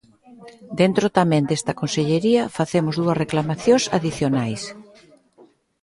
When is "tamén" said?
1.19-1.43